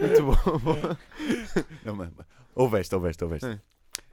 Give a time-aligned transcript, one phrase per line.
[0.00, 0.36] Muito bom.
[1.84, 2.10] Não, mas,
[2.54, 3.52] houve esta, houve esta, houve esta.
[3.52, 3.60] É.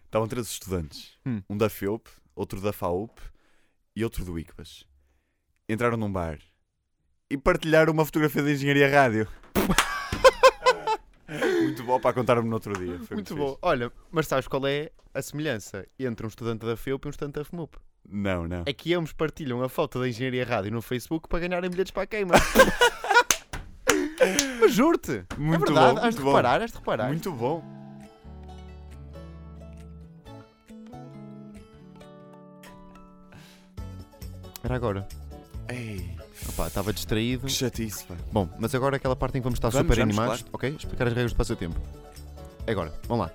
[0.06, 1.18] Estavam três estudantes.
[1.26, 1.42] Hum.
[1.50, 3.20] Um da FEUP, outro da FAUP
[3.96, 4.86] e outro do ICBAS.
[5.70, 6.40] Entraram num bar
[7.30, 9.28] e partilharam uma fotografia de engenharia rádio.
[11.62, 13.00] Muito bom para contar-me no outro dia.
[13.00, 13.58] Foi Muito muito, bom.
[13.62, 17.36] Olha, mas sabes qual é a semelhança entre um estudante da FEUP e um estudante
[17.36, 17.78] da FMUP?
[18.08, 18.64] Não, não.
[18.66, 22.04] É que ambos partilham a foto da Engenharia Rádio no Facebook para ganharem bilhetes para
[22.04, 22.34] a queima.
[24.60, 25.24] mas juro-te!
[25.30, 26.30] É Muito verdade, bom, has de muito bom.
[26.30, 27.08] reparar, has de reparar.
[27.08, 27.64] Muito bom.
[34.64, 35.08] Era agora.
[35.70, 36.16] Ei,
[36.50, 37.48] Opa, estava distraído.
[37.48, 38.16] que chatice, pá.
[38.32, 40.46] Bom, mas agora é aquela parte em que vamos estar Vamos, super vamos, animados.
[40.52, 40.70] Ok?
[40.70, 41.80] Explicar as regras do passatempo.
[42.68, 43.34] Agora, vamos lá.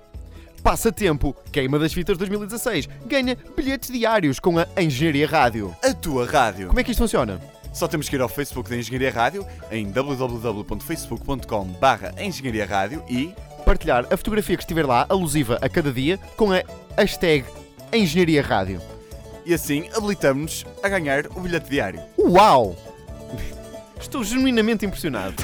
[0.67, 2.89] Passatempo, queima das fitas 2016.
[3.05, 5.73] Ganha bilhetes diários com a Engenharia Rádio.
[5.81, 6.67] A tua rádio.
[6.67, 7.39] Como é que isto funciona?
[7.73, 13.33] Só temos que ir ao Facebook da Engenharia Rádio em www.facebook.com barra Engenharia Rádio e
[13.63, 16.61] Partilhar a fotografia que estiver lá, alusiva a cada dia, com a
[16.97, 17.45] hashtag
[17.93, 18.81] Engenharia Rádio.
[19.45, 22.01] e assim habilitamos-nos a ganhar o bilhete diário.
[22.19, 22.75] Uau!
[23.97, 25.43] Estou genuinamente impressionado.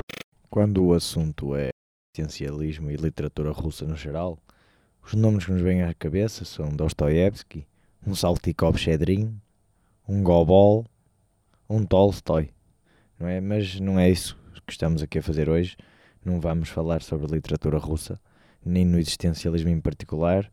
[0.50, 1.70] Quando o assunto é
[2.14, 4.38] existencialismo e literatura russa no geral,
[5.06, 7.68] os nomes que nos vêm à cabeça são Dostoiévski,
[8.06, 9.36] um Saltikov-Shedrin,
[10.08, 10.86] um Gobol,
[11.70, 12.52] um Tolstói.
[13.20, 13.40] Não é?
[13.40, 15.76] Mas não é isso que estamos aqui a fazer hoje.
[16.24, 18.20] Não vamos falar sobre literatura russa,
[18.66, 20.50] nem no existencialismo em particular,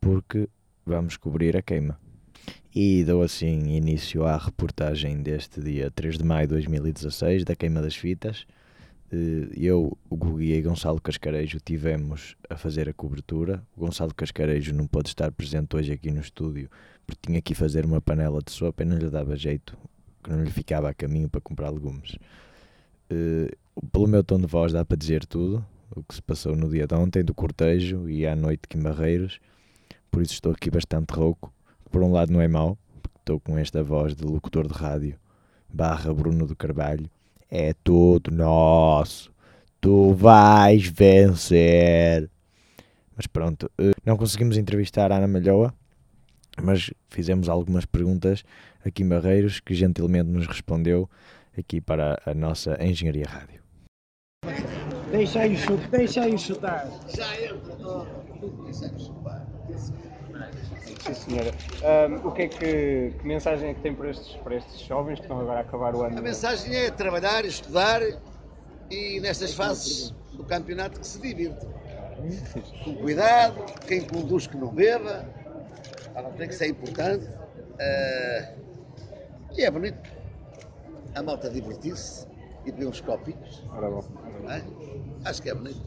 [0.00, 0.48] porque
[0.84, 1.98] vamos cobrir a queima.
[2.74, 7.80] E dou assim início à reportagem deste dia 3 de maio de 2016, da queima
[7.80, 8.46] das fitas.
[9.12, 13.62] Eh, Eu, o Gugui e Gonçalo Cascarejo tivemos a fazer a cobertura.
[13.76, 16.68] O Gonçalo Cascarejo não pôde estar presente hoje aqui no estúdio
[17.06, 19.76] porque tinha que fazer uma panela de sopa e não lhe dava jeito,
[20.22, 22.16] que não lhe ficava a caminho para comprar legumes.
[23.10, 23.50] Eh,
[23.92, 26.86] Pelo meu tom de voz dá para dizer tudo o que se passou no dia
[26.86, 29.38] de ontem do cortejo e à noite de Barreiros.
[30.10, 31.52] Por isso estou aqui bastante rouco.
[31.90, 35.16] Por um lado não é mau, porque estou com esta voz de locutor de rádio
[35.68, 37.08] barra Bruno do Carvalho
[37.50, 39.32] é tudo nosso.
[39.80, 42.28] Tu vais vencer.
[43.16, 45.72] Mas pronto, eh, não conseguimos entrevistar a Ana Malhoa,
[46.62, 48.42] mas fizemos algumas perguntas
[48.84, 51.08] aqui em Barreiros que gentilmente nos respondeu
[51.56, 53.60] aqui para a nossa Engenharia Rádio.
[55.10, 56.86] Deixa aí, chu- deixa aí chutar.
[61.06, 61.54] Sim, senhora.
[61.84, 65.16] Ahm, o que é que, que mensagem é que tem para estes, para estes jovens
[65.20, 66.18] que estão agora a acabar o ano?
[66.18, 68.02] A mensagem é trabalhar, estudar
[68.90, 71.68] e nestas fases do campeonato que se divirtam.
[72.82, 75.24] Com cuidado, quem conduz que não beba,
[76.36, 77.28] tem que ser importante.
[77.78, 78.52] Ah,
[79.56, 80.10] e é bonito.
[81.14, 82.26] A malta divertir-se
[82.64, 83.64] e beber uns copinhos.
[83.72, 84.04] Ora bom.
[84.50, 84.62] é?
[85.24, 85.80] Acho que é bonito.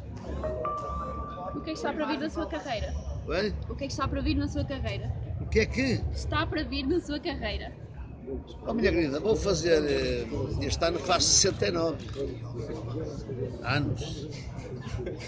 [1.56, 3.09] O que é que está para vir na sua carreira?
[3.30, 5.12] Bem, O que é que está para vir na sua carreira?
[5.40, 6.04] o que é que?
[6.12, 7.72] Está para vir na sua carreira.
[8.66, 9.84] Oh, minha querida, vou fazer.
[9.88, 10.26] eh,
[10.66, 11.98] Este ano faço 69
[13.64, 14.28] anos.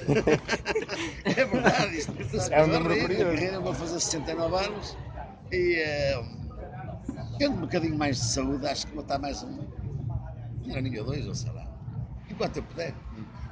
[1.26, 3.24] é verdade, isto isto É um número curioso.
[3.24, 4.98] carreira Vou fazer 69 anos
[5.52, 5.76] e.
[5.80, 6.22] eh,
[7.38, 9.60] tendo um bocadinho mais de saúde, acho que vou estar mais um.
[10.66, 11.66] Um aninho ou dois, ou sei lá.
[12.30, 12.96] Enquanto eu puder.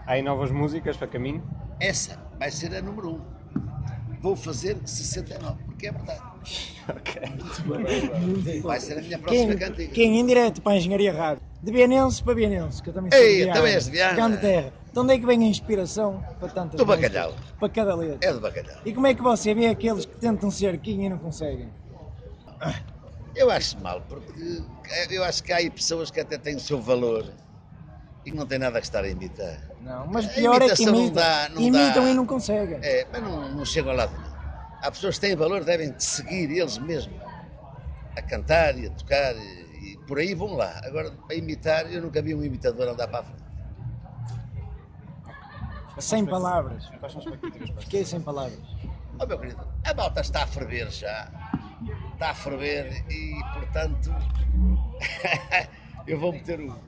[0.07, 1.43] Há aí novas músicas para caminho?
[1.79, 3.15] Essa vai ser a número 1.
[3.15, 3.38] Um.
[4.21, 6.21] Vou fazer 69, porque é verdade.
[8.61, 9.93] Vai ser a minha próxima Quem, cantiga.
[9.93, 11.41] quem em direto para a Engenharia Rádio?
[11.61, 14.15] De Bienense para Bienense, que eu também sou Ei, de também és de Viana.
[14.15, 14.73] Grande terra.
[14.91, 17.33] De onde é que vem a inspiração para tantas Do bacalhau.
[17.59, 18.29] Para cada letra.
[18.29, 18.77] É do bacalhau.
[18.85, 21.69] E como é que você vê aqueles que tentam ser Kim e não conseguem?
[23.35, 24.63] Eu acho mal, porque
[25.09, 27.25] eu acho que há aí pessoas que até têm o seu valor
[28.31, 29.59] que não têm nada que estar a imitar.
[29.81, 31.13] Não, mas A pior é que imitação não imitam.
[31.15, 32.09] dá- não imitam dá.
[32.09, 32.79] e não conseguem.
[32.81, 34.29] É, mas não, não chegam a lado nenhum.
[34.81, 37.19] Há pessoas que têm valor, devem de seguir eles mesmos
[38.15, 40.79] a cantar e a tocar e, e por aí vão lá.
[40.85, 43.43] Agora, a imitar, eu nunca vi um imitador andar para a frente.
[45.99, 46.89] Sem palavras.
[47.79, 48.59] Fiquei sem palavras.
[49.21, 51.29] Oh, meu querido, a malta está a ferver já.
[52.13, 54.15] Está a ferver e, portanto,
[56.07, 56.81] eu vou meter o,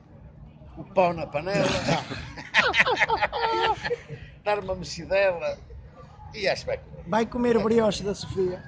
[0.76, 1.68] o pau na panela,
[4.44, 5.56] dar uma mexidela
[6.34, 8.60] e acho que vai comer o brioche da Sofia.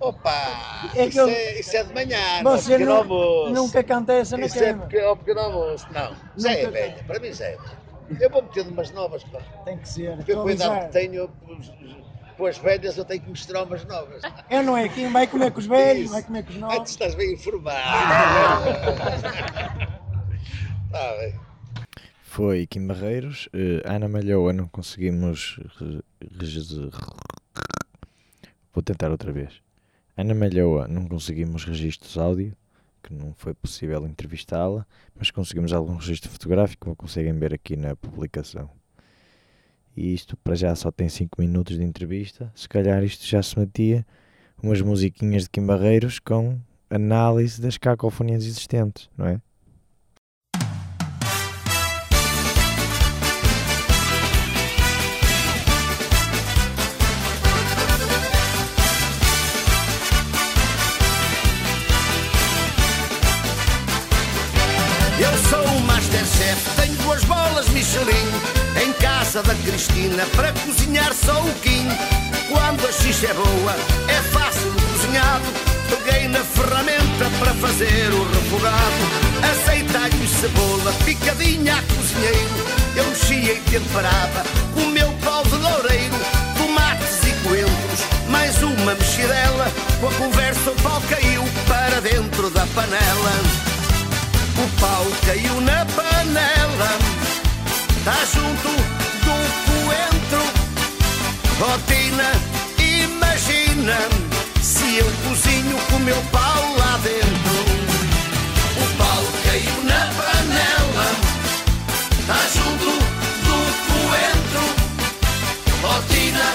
[0.00, 0.32] Opa!
[0.96, 3.52] É isso, eu- é, isso é de manhã, não, Você pequeno nu- almoço.
[3.52, 4.86] nunca essa na Isso é queima.
[4.86, 5.86] pequeno, ao pequeno almoço.
[5.90, 7.82] Não, já é velha, para mim já é velha.
[8.20, 9.38] Eu vou meter umas novas, pá.
[9.64, 10.16] Tem que ser.
[10.16, 10.86] Porque com a idade atualizar.
[10.86, 11.30] que tenho,
[12.36, 14.22] com as velhas eu tenho que misturar umas novas.
[14.50, 16.12] Eu não é quem vai comer com os velhos, Isso.
[16.12, 16.90] vai comer com os Ah, tu novos.
[16.90, 17.78] estás bem informado.
[20.92, 21.34] sabem.
[22.22, 25.58] Foi Kim Barreiros, eh, Ana Malhoa, não conseguimos.
[28.72, 29.60] Vou tentar outra vez.
[30.16, 32.56] Ana Malhoa, não conseguimos registros áudio,
[33.02, 37.96] que não foi possível entrevistá-la, mas conseguimos algum registro fotográfico, como conseguem ver aqui na
[37.96, 38.70] publicação.
[39.96, 42.50] E isto para já só tem 5 minutos de entrevista.
[42.54, 44.06] Se calhar isto já se metia
[44.62, 46.58] umas musiquinhas de Kim Barreiros com
[46.88, 49.40] análise das cacofonias existentes, não é?
[69.32, 71.88] Casa da Cristina, para cozinhar sou o Kim.
[72.50, 73.74] Quando a xixa é boa,
[74.08, 75.44] é fácil o cozinhado.
[75.88, 79.02] Peguei na ferramenta para fazer o refogado.
[79.50, 82.66] Aceita alho e cebola, picadinha a cozinheiro.
[82.94, 84.44] Eu mexia e temperava
[84.74, 86.16] com o meu pau de loureiro.
[86.58, 89.72] Tomates e coentros, mais uma mexidela.
[89.98, 93.32] Com a conversa o pau caiu para dentro da panela.
[94.58, 97.22] O pau caiu na panela
[98.04, 99.01] Tá junto
[101.62, 102.32] Rotina,
[102.76, 103.96] imagina
[104.60, 107.54] Se eu cozinho com o meu pau lá dentro.
[108.82, 111.08] O pau caiu na panela
[112.52, 112.90] junto
[113.46, 114.64] do coentro.
[115.82, 116.48] Rotina,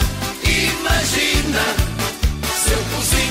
[0.44, 1.64] imagina
[2.62, 3.27] Se eu cozinho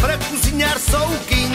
[0.00, 1.50] para cozinhar sou o Kim.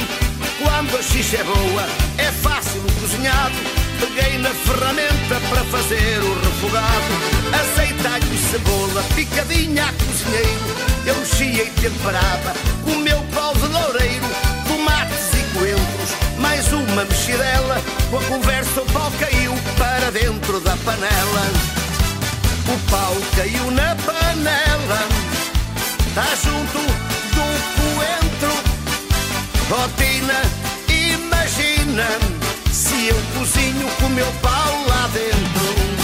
[0.61, 1.85] Quando a xixa é boa,
[2.17, 3.55] é fácil o cozinhado.
[3.99, 7.13] Peguei na ferramenta para fazer o refogado.
[7.53, 10.75] Aceita alho e cebola, picadinha a cozinheiro.
[11.05, 12.53] Eu mexia e temperava
[12.83, 14.25] com o meu pau de loureiro.
[14.67, 17.81] Tomates e coentros, mais uma mexidela.
[18.09, 21.51] Com a conversa o pau caiu para dentro da panela.
[22.67, 25.31] O pau caiu na panela
[26.13, 27.10] Tá junto
[27.75, 28.53] coentro
[29.69, 30.41] Rotina,
[30.89, 32.07] imagina
[32.71, 36.00] Se eu cozinho com meu pau lá dentro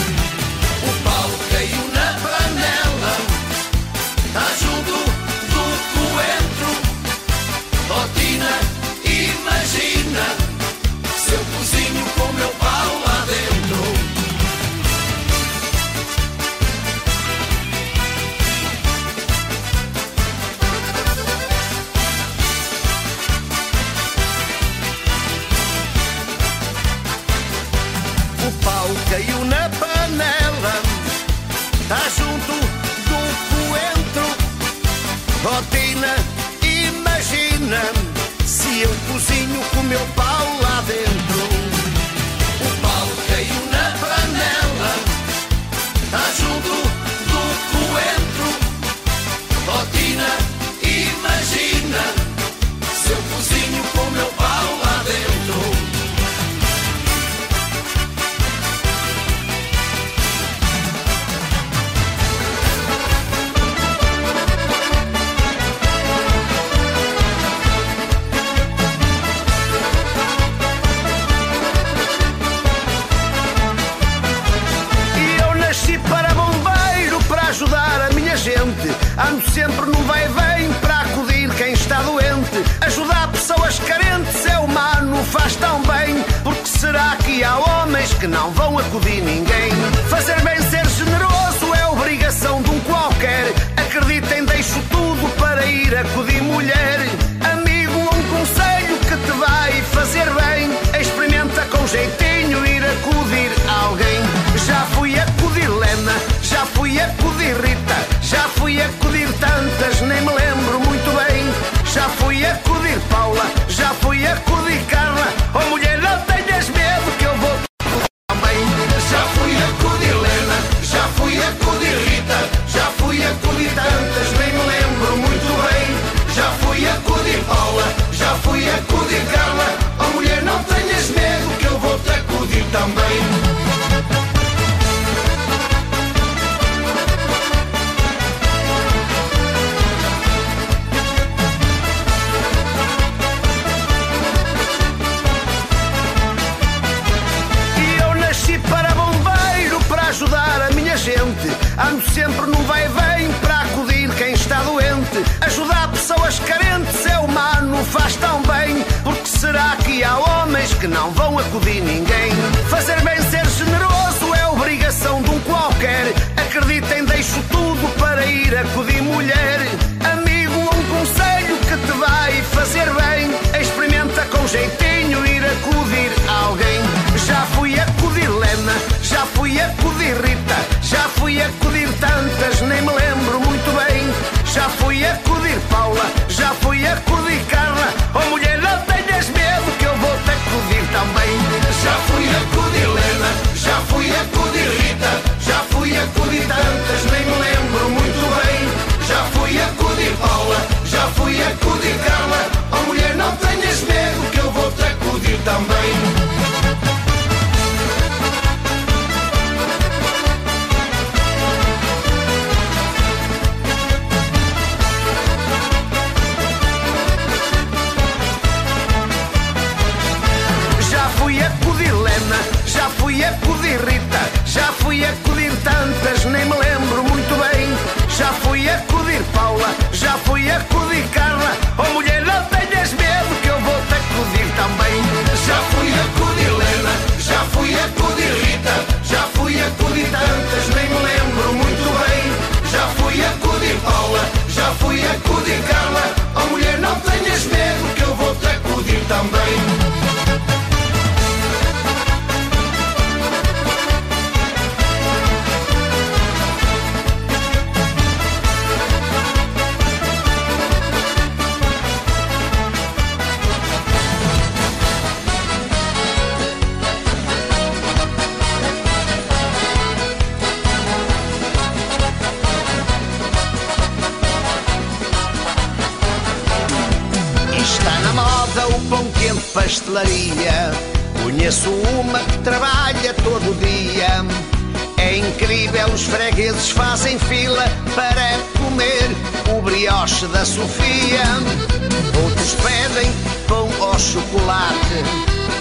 [292.23, 293.11] Outros pedem
[293.47, 295.03] pão ao chocolate,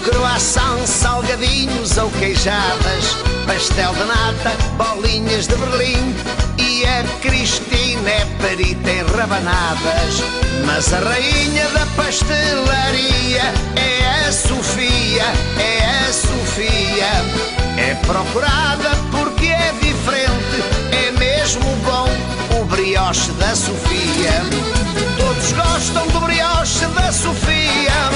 [0.03, 6.15] croissant, salgadinhos ou queijadas, pastel de nata, bolinhas de Berlim.
[6.57, 10.23] E a Cristina é perita em rabanadas.
[10.65, 15.23] Mas a rainha da pastelaria é a Sofia,
[15.59, 17.57] é a Sofia.
[17.77, 22.09] É procurada porque é diferente, é mesmo bom
[22.59, 24.41] o brioche da Sofia.
[25.77, 28.09] Gostam do brioche da Sofia.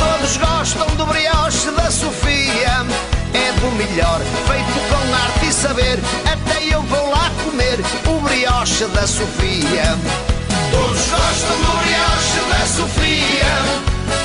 [0.00, 2.84] Todos gostam do brioche da Sofia.
[3.32, 6.00] É do melhor, feito com arte e saber.
[6.26, 9.96] Até eu vou lá comer o brioche da Sofia.
[10.72, 13.54] Todos gostam do brioche da Sofia.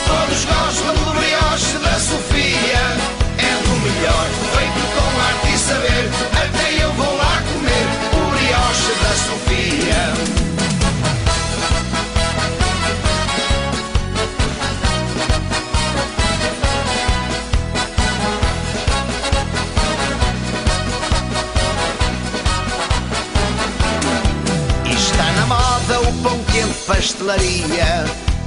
[0.07, 2.81] Todos gostam do brioche da Sofia.
[3.37, 6.32] É do melhor, feito com arte e saber.
[27.23, 28.05] Pastelaria.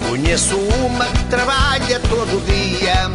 [0.09, 3.11] Conheço uma que trabalha todo dia.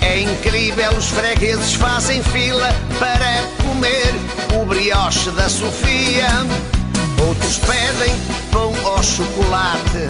[0.00, 4.14] É incrível, os fregueses fazem fila para comer
[4.60, 6.28] o brioche da Sofia.
[7.26, 8.14] Outros pedem
[8.52, 10.08] pão ao chocolate,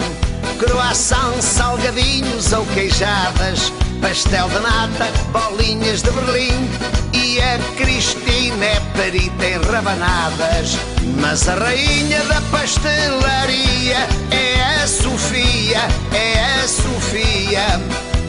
[0.59, 6.69] croissant, salgadinhos ou queijadas, pastel de nata, bolinhas de Berlim.
[7.13, 10.77] E a Cristina é perita em rabanadas.
[11.19, 14.54] Mas a rainha da pastelaria é
[14.85, 15.81] a Sofia,
[16.13, 17.81] é a Sofia.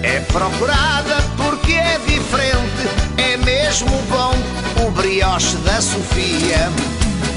[0.02, 4.32] É procurada porque é diferente, é mesmo bom
[4.82, 6.70] o brioche da Sofia.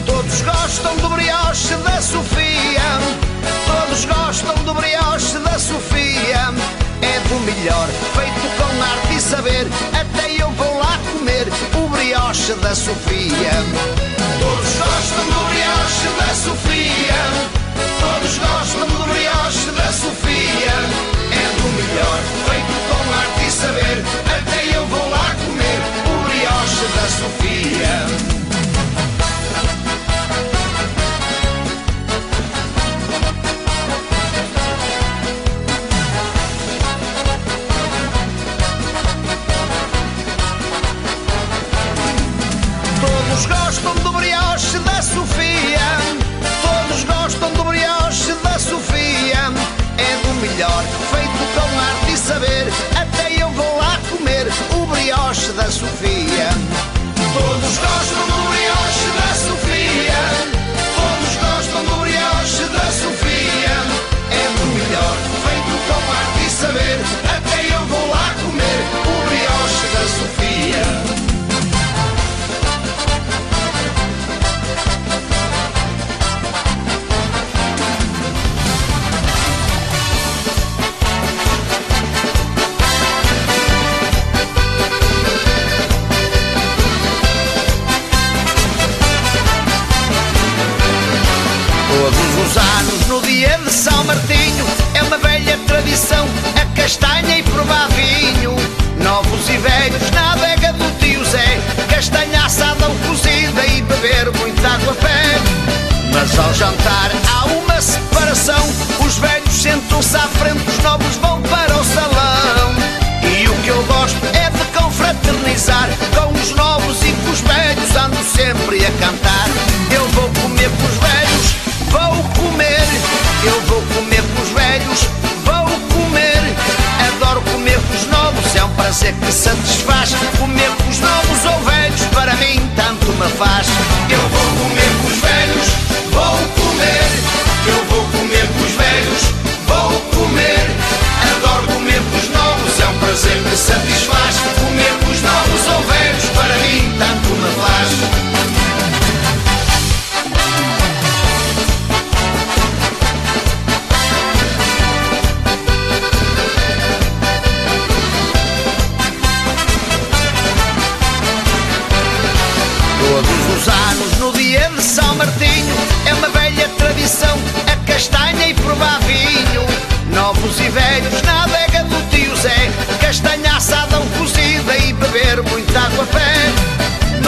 [0.06, 2.82] Todos gostam do brioche da Sofia.
[3.68, 6.54] Todos gostam do brioche da Sofia.
[7.02, 9.68] É do melhor, feito com arte e saber.
[10.00, 11.46] Até eu vou lá comer
[11.76, 13.52] o brioche da Sofia.
[14.40, 17.59] Todos gostam do brioche da Sofia.
[18.00, 20.76] Todos gostam do brioche da Sofia.
[21.32, 23.98] É do melhor, feito com arte e saber.
[24.26, 27.96] Até eu vou lá comer o brioche da Sofia.
[43.02, 46.09] Todos gostam do brioche da Sofia
[48.10, 49.54] doce da Sofia
[49.98, 52.68] é do melhor, feito com arte e saber.
[53.00, 56.50] Até eu vou lá comer o brioche da Sofia.
[57.34, 57.78] Todos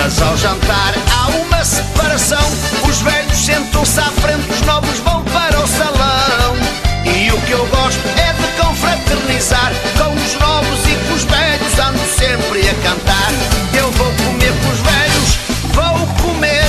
[0.04, 2.43] Mas ao jantar há uma separação.
[2.89, 6.56] Os velhos sentam-se à frente, os novos vão para o salão.
[7.06, 11.80] E o que eu gosto é de confraternizar com os novos e com os velhos.
[11.80, 13.32] Ando sempre a cantar.
[13.73, 15.38] Eu vou comer com os velhos,
[15.73, 16.65] vou comer.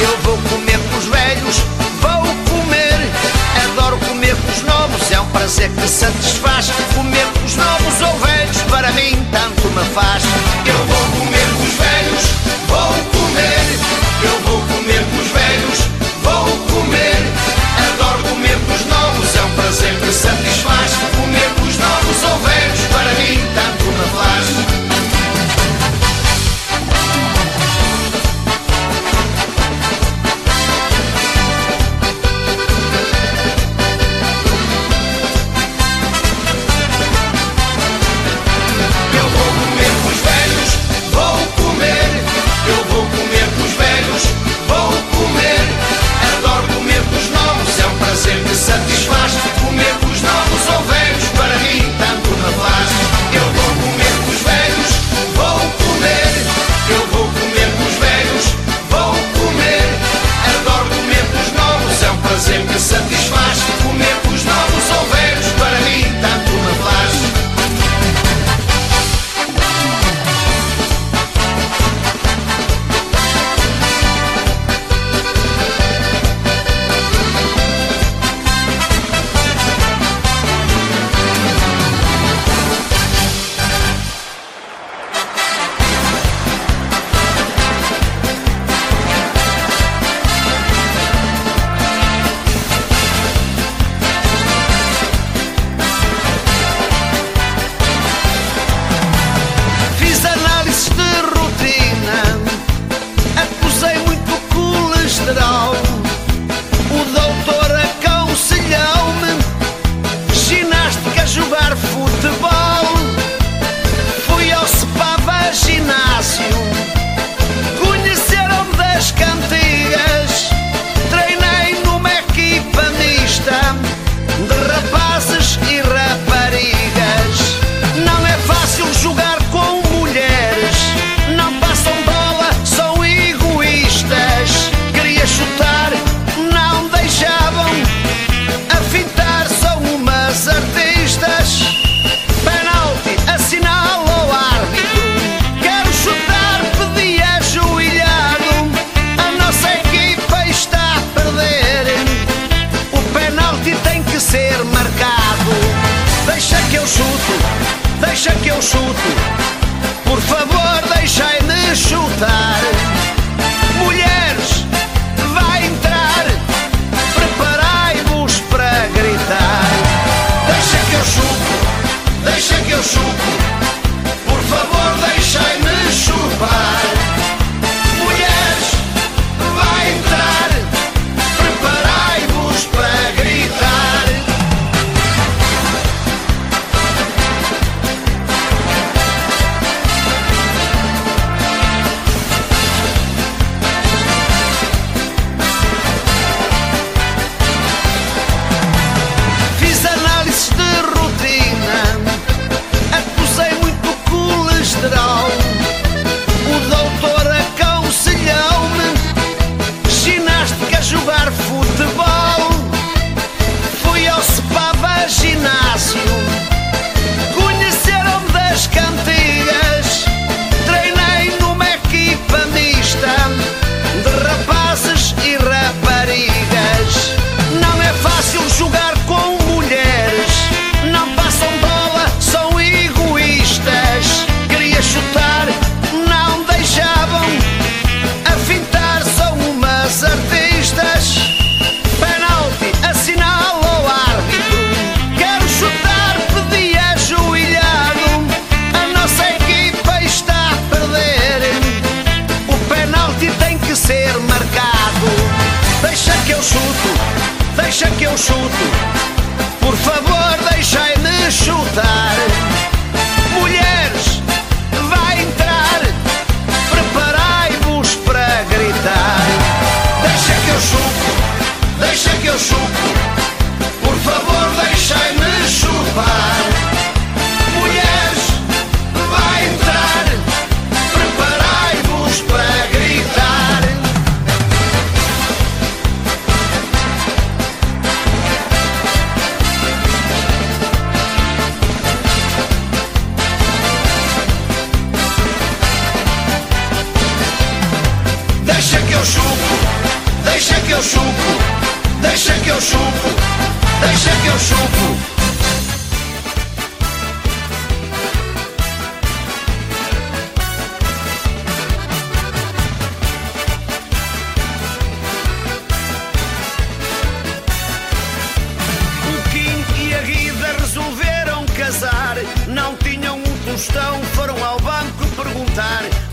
[0.00, 1.56] Eu vou comer com os velhos,
[2.02, 3.08] vou comer.
[3.64, 6.70] Adoro comer com os novos, é um prazer que satisfaz.
[6.94, 10.43] Comer com os novos ou velhos, para mim tanto me faz.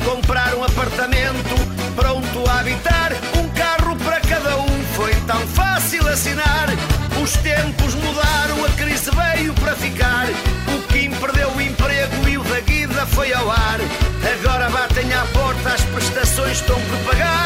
[0.05, 1.55] comprar um apartamento
[1.95, 6.67] pronto a habitar, um carro para cada um foi tão fácil assinar.
[7.21, 10.27] Os tempos mudaram, a crise veio para ficar.
[10.27, 13.79] O Kim perdeu o emprego e o da guida foi ao ar.
[14.39, 17.40] Agora batem à porta, as prestações estão por pagar.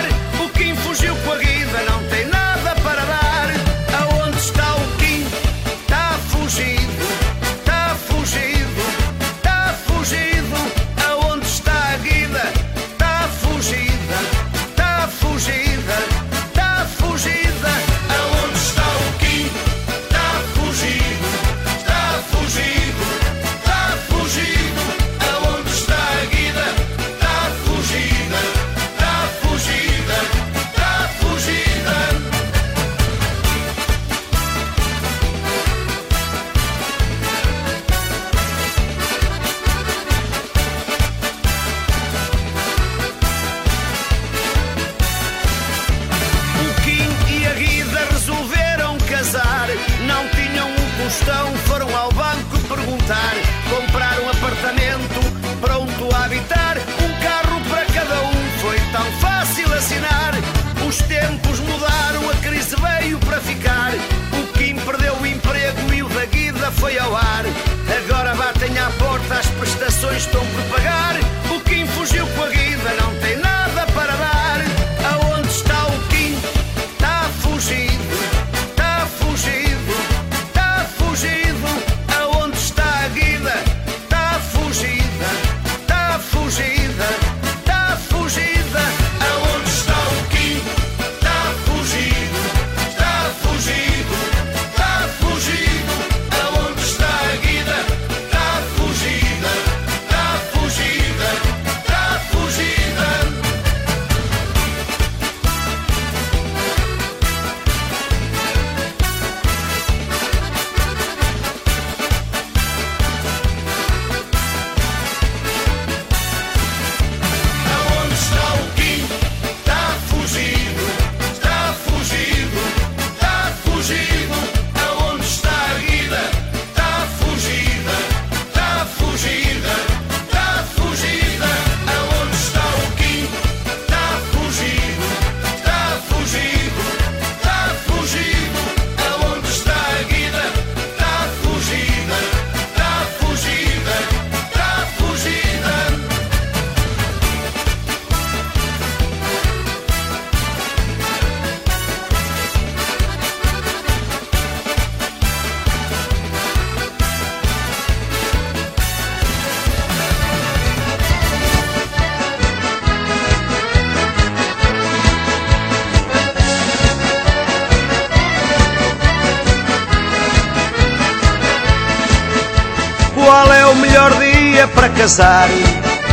[175.06, 175.48] Casar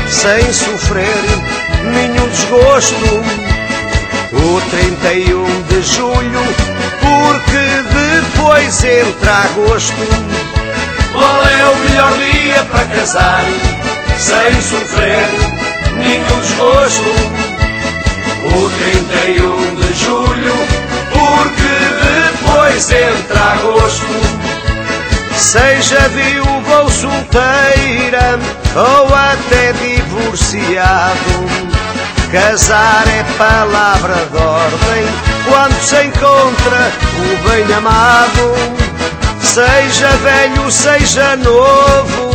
[0.07, 1.17] sem sofrer
[1.83, 2.95] nenhum desgosto?
[4.35, 6.43] O 31 de julho,
[7.01, 7.65] porque
[8.37, 9.97] depois entra agosto.
[11.11, 13.45] Qual é o melhor dia para casar
[14.19, 15.27] sem sofrer
[15.97, 17.15] nenhum desgosto?
[18.45, 20.55] O 31 de julho,
[21.13, 21.73] porque
[22.45, 24.52] depois entra agosto.
[25.43, 28.39] Seja viúva ou solteira,
[28.77, 31.45] ou até divorciado.
[32.31, 35.05] Casar é palavra de ordem
[35.47, 38.55] quando se encontra o bem amado.
[39.41, 42.31] Seja velho, seja novo,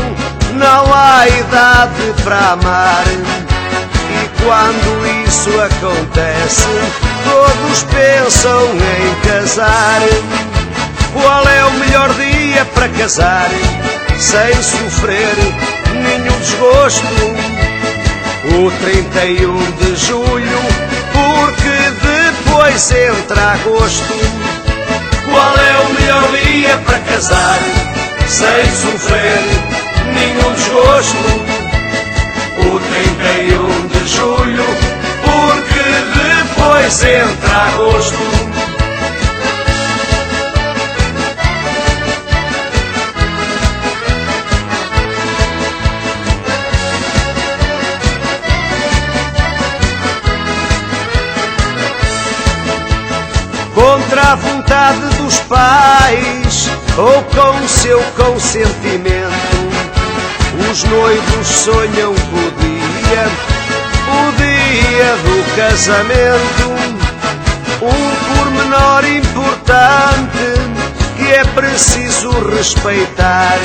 [0.54, 3.06] não há idade para amar.
[3.08, 6.68] E quando isso acontece,
[7.24, 10.57] todos pensam em casar.
[11.22, 13.50] Qual é o melhor dia para casar
[14.20, 15.36] sem sofrer
[15.92, 17.08] nenhum desgosto?
[18.54, 20.60] O 31 de julho,
[21.12, 21.76] porque
[22.06, 24.14] depois entra agosto.
[25.26, 27.60] Qual é o melhor dia para casar
[28.28, 29.42] sem sofrer
[30.14, 31.18] nenhum desgosto?
[32.60, 34.66] O 31 de julho,
[35.26, 38.47] porque depois entra agosto.
[54.28, 59.58] A vontade dos pais ou com seu consentimento.
[60.70, 63.26] Os noivos sonham com o dia,
[64.12, 66.68] o dia do casamento.
[67.82, 70.46] Um pormenor importante
[71.16, 73.58] que é preciso respeitar.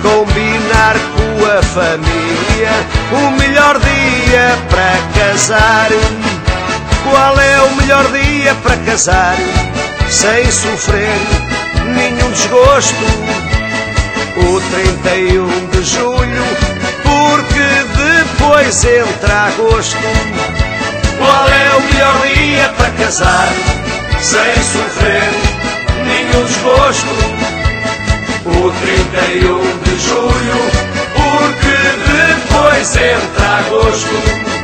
[0.00, 2.72] Combinar com a família
[3.12, 5.90] o melhor dia para casar.
[7.02, 9.36] Qual é o melhor dia para casar
[10.08, 11.18] sem sofrer
[11.94, 13.04] nenhum desgosto?
[14.36, 16.44] O 31 de julho,
[17.02, 19.96] porque depois entra agosto.
[21.18, 23.48] Qual é o melhor dia para casar
[24.20, 25.30] sem sofrer
[26.04, 27.10] nenhum desgosto?
[28.46, 30.60] O 31 de julho,
[31.14, 31.76] porque
[32.10, 34.59] depois entra agosto.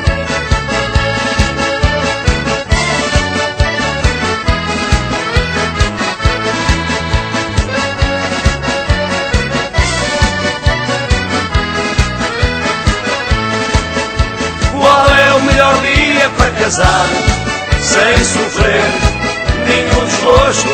[16.67, 17.07] Casar
[17.81, 18.83] sem sofrer
[19.69, 20.69] nenhum desgosto.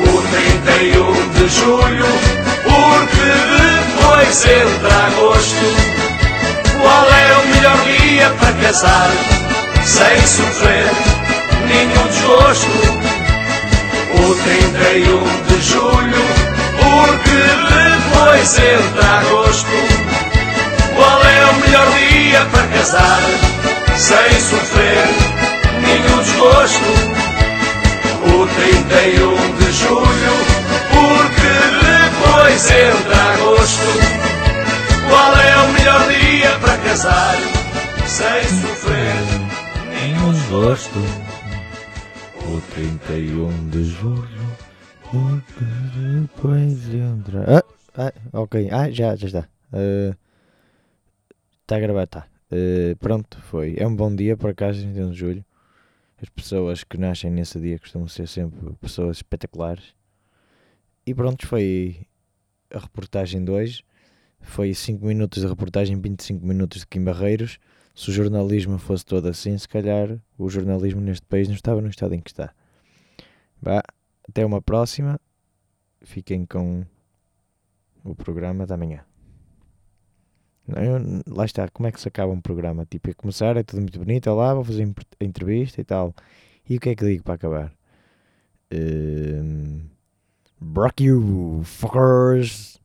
[0.00, 2.06] O 31 de julho,
[2.64, 3.28] porque
[3.62, 5.66] depois entra agosto.
[6.76, 9.10] Qual é o melhor dia para casar
[9.84, 10.90] sem sofrer
[11.68, 12.66] nenhum desgosto?
[14.12, 16.24] O 31 de julho,
[16.82, 17.38] porque
[18.10, 19.76] depois entra agosto.
[20.96, 23.77] Qual é o melhor dia para casar?
[23.98, 25.06] Sem sofrer
[25.82, 26.90] nenhum desgosto.
[28.22, 30.34] O 31 de julho,
[30.94, 31.50] porque
[31.82, 33.90] depois entra agosto.
[35.08, 37.36] Qual é o melhor dia para casar
[38.06, 39.16] sem sofrer
[39.88, 40.98] nenhum desgosto?
[42.46, 44.56] O 31 de julho,
[45.10, 45.64] porque
[46.20, 47.44] depois entra.
[47.48, 47.64] Ah,
[47.96, 49.48] ah, ok, ah, já, já está.
[51.62, 52.37] Está uh, a gravar, está.
[52.50, 53.76] Uh, pronto, foi.
[53.78, 55.44] É um bom dia por acaso, 31 de julho.
[56.20, 59.94] As pessoas que nascem nesse dia costumam ser sempre pessoas espetaculares.
[61.06, 62.06] E pronto, foi
[62.70, 63.84] a reportagem de hoje.
[64.40, 67.58] Foi 5 minutos de reportagem, 25 minutos de Kim Barreiros.
[67.94, 71.88] Se o jornalismo fosse todo assim, se calhar o jornalismo neste país não estava no
[71.88, 72.54] estado em que está.
[73.60, 73.82] Bah,
[74.28, 75.20] até uma próxima.
[76.02, 76.84] Fiquem com
[78.04, 79.04] o programa da manhã.
[80.76, 82.84] Eu, lá está, como é que se acaba um programa?
[82.86, 86.14] Tipo, a começar, é tudo muito bonito, lá vou fazer a entrevista e tal.
[86.68, 87.72] E o que é que digo para acabar?
[88.72, 89.80] Um,
[90.60, 92.78] Brock you, fuckers!